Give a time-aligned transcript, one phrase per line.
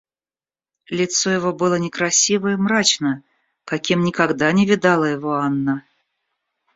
[0.89, 3.21] Лицо его было некрасиво и мрачно,
[3.65, 5.85] каким никогда не видала его Анна.